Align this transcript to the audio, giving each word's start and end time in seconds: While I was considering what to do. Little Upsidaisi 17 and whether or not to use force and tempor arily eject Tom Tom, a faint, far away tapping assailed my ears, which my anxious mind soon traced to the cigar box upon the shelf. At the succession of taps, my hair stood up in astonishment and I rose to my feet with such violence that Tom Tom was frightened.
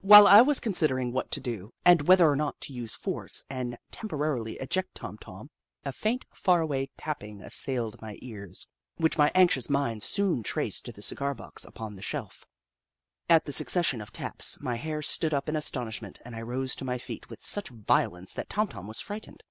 While 0.00 0.26
I 0.26 0.40
was 0.40 0.60
considering 0.60 1.12
what 1.12 1.30
to 1.32 1.40
do. 1.40 1.50
Little 1.50 1.66
Upsidaisi 1.66 1.84
17 1.84 1.92
and 2.00 2.08
whether 2.08 2.30
or 2.30 2.36
not 2.36 2.60
to 2.62 2.72
use 2.72 2.94
force 2.94 3.44
and 3.50 3.76
tempor 3.92 4.16
arily 4.18 4.56
eject 4.62 4.94
Tom 4.94 5.18
Tom, 5.18 5.50
a 5.84 5.92
faint, 5.92 6.24
far 6.32 6.62
away 6.62 6.86
tapping 6.96 7.42
assailed 7.42 8.00
my 8.00 8.16
ears, 8.22 8.66
which 8.96 9.18
my 9.18 9.30
anxious 9.34 9.68
mind 9.68 10.02
soon 10.02 10.42
traced 10.42 10.86
to 10.86 10.92
the 10.92 11.02
cigar 11.02 11.34
box 11.34 11.64
upon 11.66 11.96
the 11.96 12.00
shelf. 12.02 12.46
At 13.28 13.44
the 13.44 13.52
succession 13.52 14.00
of 14.00 14.10
taps, 14.10 14.58
my 14.58 14.76
hair 14.76 15.02
stood 15.02 15.34
up 15.34 15.50
in 15.50 15.54
astonishment 15.54 16.18
and 16.24 16.34
I 16.34 16.40
rose 16.40 16.74
to 16.76 16.86
my 16.86 16.96
feet 16.96 17.28
with 17.28 17.42
such 17.42 17.68
violence 17.68 18.32
that 18.32 18.48
Tom 18.48 18.68
Tom 18.68 18.86
was 18.86 19.00
frightened. 19.00 19.44